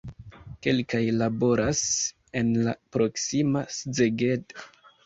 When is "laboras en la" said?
1.17-2.77